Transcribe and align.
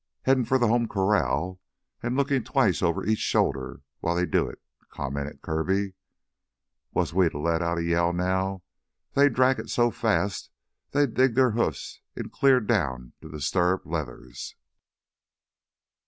"Headin' 0.23 0.45
for 0.45 0.57
th' 0.57 0.63
home 0.63 0.87
corral, 0.87 1.59
an' 2.01 2.15
lookin' 2.15 2.43
twice 2.43 2.81
over 2.81 3.05
each 3.05 3.19
shoulder 3.19 3.81
while 3.99 4.15
they 4.15 4.25
do 4.25 4.49
it," 4.49 4.59
commented 4.89 5.43
Kirby. 5.43 5.93
"Was 6.91 7.13
we 7.13 7.29
to 7.29 7.37
let 7.37 7.61
out 7.61 7.77
a 7.77 7.83
yell 7.83 8.11
now, 8.11 8.63
they'd 9.13 9.33
drag 9.35 9.59
it 9.59 9.69
so 9.69 9.91
fast 9.91 10.49
they'd 10.89 11.13
dig 11.13 11.35
their 11.35 11.51
hoofs 11.51 12.01
in 12.15 12.29
clear 12.31 12.59
down 12.59 13.13
to 13.21 13.29
the 13.29 13.39
stirrup 13.39 13.85
leathers." 13.85 14.55